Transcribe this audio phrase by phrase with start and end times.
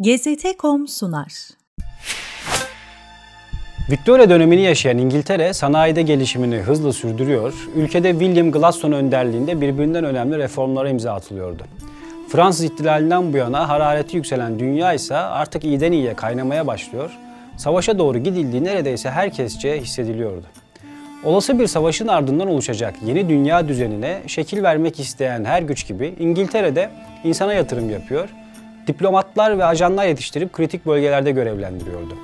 [0.00, 1.32] GZT.com sunar.
[3.90, 7.68] Victoria dönemini yaşayan İngiltere sanayide gelişimini hızla sürdürüyor.
[7.76, 11.62] Ülkede William Gladstone önderliğinde birbirinden önemli reformlara imza atılıyordu.
[12.28, 17.10] Fransız ihtilalinden bu yana harareti yükselen dünya ise artık iyiden iyiye kaynamaya başlıyor.
[17.56, 20.46] Savaşa doğru gidildiği neredeyse herkesçe hissediliyordu.
[21.24, 26.90] Olası bir savaşın ardından oluşacak yeni dünya düzenine şekil vermek isteyen her güç gibi İngiltere'de
[27.24, 28.28] insana yatırım yapıyor,
[28.90, 32.14] diplomatlar ve ajanlar yetiştirip kritik bölgelerde görevlendiriyordu.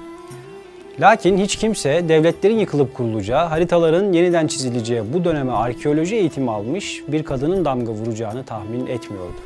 [1.00, 7.22] Lakin hiç kimse devletlerin yıkılıp kurulacağı, haritaların yeniden çizileceği bu döneme arkeoloji eğitimi almış bir
[7.22, 9.40] kadının damga vuracağını tahmin etmiyordu.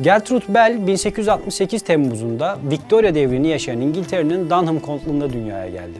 [0.00, 5.98] Gertrude Bell 1868 Temmuz'unda Victoria devrini yaşayan İngiltere'nin Dunham Kontluğu'nda dünyaya geldi.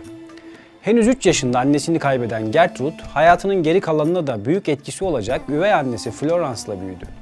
[0.82, 6.10] Henüz 3 yaşında annesini kaybeden Gertrude, hayatının geri kalanına da büyük etkisi olacak üvey annesi
[6.10, 7.19] Florence'la büyüdü.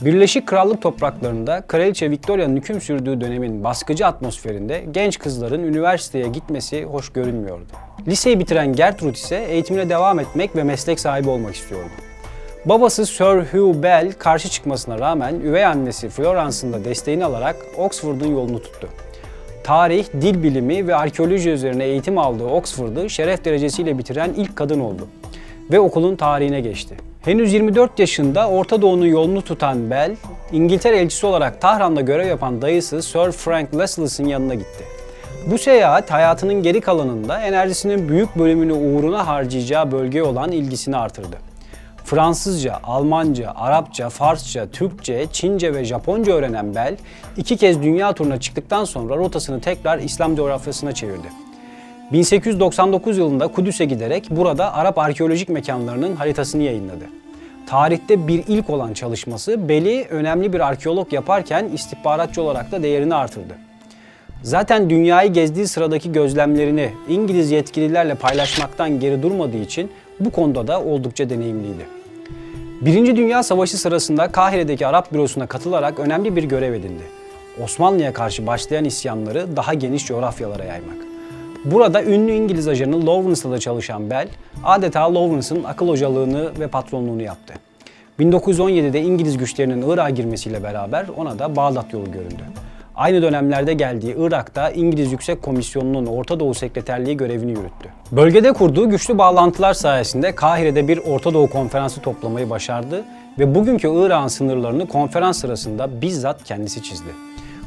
[0.00, 7.08] Birleşik Krallık topraklarında Kraliçe Victoria'nın hüküm sürdüğü dönemin baskıcı atmosferinde genç kızların üniversiteye gitmesi hoş
[7.08, 7.72] görünmüyordu.
[8.06, 11.90] Liseyi bitiren Gertrude ise eğitimine devam etmek ve meslek sahibi olmak istiyordu.
[12.64, 18.62] Babası Sir Hugh Bell karşı çıkmasına rağmen üvey annesi Florence'ın da desteğini alarak Oxford'un yolunu
[18.62, 18.88] tuttu.
[19.64, 25.08] Tarih, dil bilimi ve arkeoloji üzerine eğitim aldığı Oxford'u şeref derecesiyle bitiren ilk kadın oldu
[25.72, 26.96] ve okulun tarihine geçti.
[27.24, 30.16] Henüz 24 yaşında Orta Doğu'nun yolunu tutan Bell,
[30.52, 34.84] İngiltere elçisi olarak Tahran'da görev yapan dayısı Sir Frank Lascelles yanına gitti.
[35.46, 41.36] Bu seyahat hayatının geri kalanında enerjisinin büyük bölümünü uğruna harcayacağı bölgeye olan ilgisini artırdı.
[42.04, 46.96] Fransızca, Almanca, Arapça, Farsça, Türkçe, Çince ve Japonca öğrenen Bell,
[47.36, 51.28] iki kez dünya turuna çıktıktan sonra rotasını tekrar İslam coğrafyasına çevirdi.
[52.12, 57.04] 1899 yılında Kudüs'e giderek burada Arap arkeolojik mekanlarının haritasını yayınladı.
[57.66, 63.54] Tarihte bir ilk olan çalışması Bell'i önemli bir arkeolog yaparken istihbaratçı olarak da değerini artırdı.
[64.42, 71.30] Zaten dünyayı gezdiği sıradaki gözlemlerini İngiliz yetkililerle paylaşmaktan geri durmadığı için bu konuda da oldukça
[71.30, 71.86] deneyimliydi.
[72.80, 77.02] Birinci Dünya Savaşı sırasında Kahire'deki Arap bürosuna katılarak önemli bir görev edindi.
[77.64, 81.13] Osmanlı'ya karşı başlayan isyanları daha geniş coğrafyalara yaymak.
[81.64, 84.28] Burada ünlü İngiliz ajanı Lawrence'da da çalışan Bell,
[84.64, 87.54] adeta Lawrence'ın akıl hocalığını ve patronluğunu yaptı.
[88.20, 92.42] 1917'de İngiliz güçlerinin Irak'a girmesiyle beraber ona da Bağdat yolu göründü.
[92.96, 97.88] Aynı dönemlerde geldiği Irak'ta İngiliz Yüksek Komisyonu'nun Orta Doğu Sekreterliği görevini yürüttü.
[98.12, 103.04] Bölgede kurduğu güçlü bağlantılar sayesinde Kahire'de bir Orta Doğu konferansı toplamayı başardı
[103.38, 107.10] ve bugünkü Irak'ın sınırlarını konferans sırasında bizzat kendisi çizdi.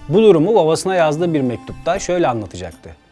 [0.10, 3.07] Bu durumu babasına yazdığı bir mektupta şöyle anlatacaktı.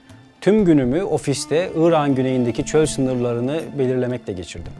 [0.46, 4.72] Tüm günümü ofiste Irak'ın güneyindeki çöl sınırlarını belirlemekle geçirdim.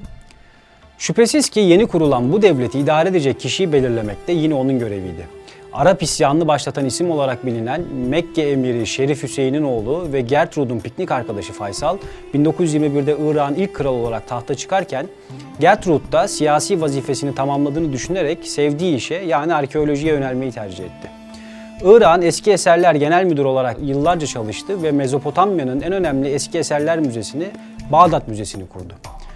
[0.98, 5.28] Şüphesiz ki yeni kurulan bu devleti idare edecek kişiyi belirlemek de yine onun göreviydi.
[5.74, 11.54] Arap isyanını başlatan isim olarak bilinen Mekke emiri Şerif Hüseyin'in oğlu ve Gertrude'un piknik arkadaşı
[11.54, 11.98] Faysal,
[12.34, 15.08] 1921'de Irak'ın ilk kralı olarak tahta çıkarken,
[15.60, 21.15] Gertrude da siyasi vazifesini tamamladığını düşünerek sevdiği işe yani arkeolojiye yönelmeyi tercih etti.
[21.84, 27.48] Irak'ın Eski Eserler Genel Müdürü olarak yıllarca çalıştı ve Mezopotamya'nın en önemli eski eserler müzesini
[27.92, 28.94] Bağdat Müzesi'ni kurdu.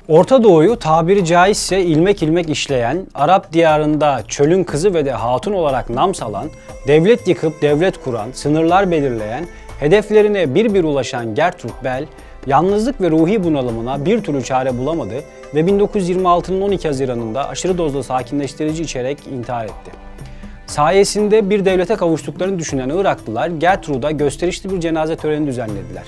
[0.08, 5.90] Orta Doğu'yu tabiri caizse ilmek ilmek işleyen, Arap diyarında çölün kızı ve de hatun olarak
[5.90, 6.50] nam salan,
[6.88, 9.46] devlet yıkıp devlet kuran, sınırlar belirleyen,
[9.80, 12.06] hedeflerine bir bir ulaşan Gertrude Bell,
[12.48, 15.24] yalnızlık ve ruhi bunalımına bir türlü çare bulamadı
[15.56, 20.09] ve 1926'nın 12 Haziran'ında aşırı dozda sakinleştirici içerek intihar etti.
[20.70, 26.04] Sayesinde bir devlete kavuştuklarını düşünen Iraklılar Gertrude'a gösterişli bir cenaze töreni düzenlediler.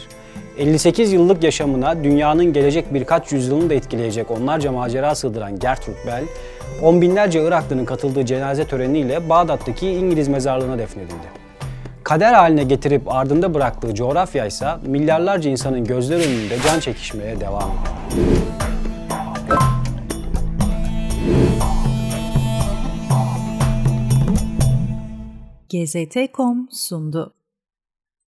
[0.58, 6.24] 58 yıllık yaşamına dünyanın gelecek birkaç yüzyılını da etkileyecek onlarca macera sığdıran Gertrude Bell,
[6.84, 11.42] on binlerce Iraklı'nın katıldığı cenaze töreniyle Bağdat'taki İngiliz mezarlığına defnedildi.
[12.04, 18.61] Kader haline getirip ardında bıraktığı coğrafya ise milyarlarca insanın gözler önünde can çekişmeye devam ediyor.
[25.72, 27.41] GZT.com sundu.